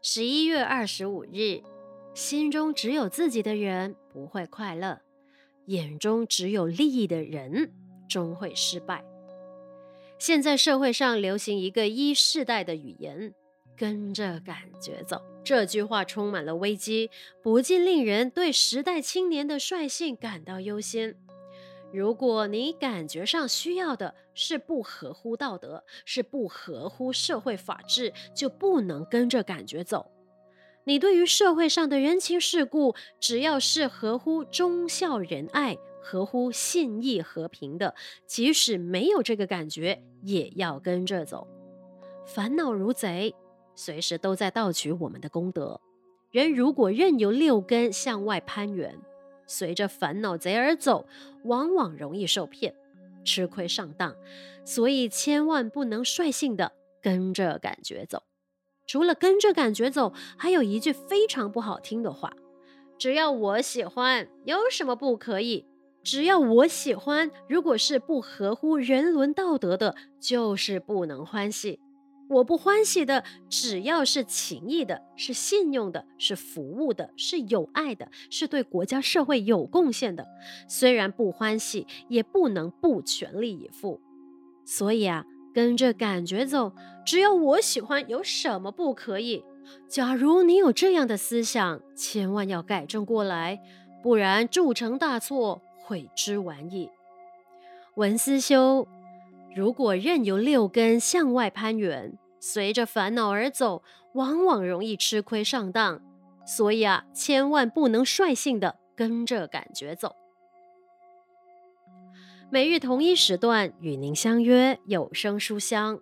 [0.00, 1.60] 十一月二十五日，
[2.14, 5.00] 心中只有自己的人不会快乐，
[5.66, 7.72] 眼中只有利益的人
[8.08, 9.04] 终会失败。
[10.16, 13.34] 现在社会上流行一个一世代的语言，
[13.76, 15.20] 跟着感觉走。
[15.42, 17.10] 这句话充满了危机，
[17.42, 21.16] 不禁令人对时代青年的率性感到忧心。
[21.92, 30.10] 如果你感觉上需要的是不合乎道德，是不合乎社会法治，就不能跟着感觉走。
[30.84, 37.94] 你对于社会上的人情世故，只要是合乎忠孝仁爱、合乎信义和平的，
[38.26, 41.46] 即使没有这个感觉，也要跟着走。
[42.26, 43.34] 烦恼如贼，
[43.74, 45.80] 随时都在盗取我们的功德。
[46.30, 48.94] 人如果任由六根向外攀援，
[49.48, 51.08] 随着烦恼贼而走，
[51.42, 52.76] 往往容易受骗、
[53.24, 54.14] 吃亏上当，
[54.64, 56.70] 所以千万不能率性的
[57.02, 58.22] 跟着感觉走。
[58.86, 62.32] 除了跟着感觉走，还有一句非常不好听的话：
[62.96, 65.66] 只要我喜欢，有什么不可以？
[66.04, 71.80] 只要我喜欢，如果是不合乎人伦道德的，就是不能欢喜。
[72.28, 80.26] 我不欢喜的，只要是情谊的，是信用的，是服务的，是有爱的，是对国家社会有贡献的，
[80.68, 84.00] 虽然不欢喜，也不能不全力以赴。
[84.66, 86.72] 所以啊，跟着感觉走，
[87.06, 89.42] 只要我喜欢，有什么不可以？
[89.88, 93.58] 假如你有这样的思想，千万要改正过来，
[94.02, 96.90] 不然铸成大错，悔之晚矣。
[97.94, 98.86] 文思修。
[99.58, 103.82] 如果任由六根向外攀援，随着烦恼而走，
[104.14, 106.00] 往往容易吃亏上当。
[106.46, 110.14] 所以啊，千万不能率性的跟着感觉走。
[112.50, 115.98] 每日同一时段与您相约有声书香。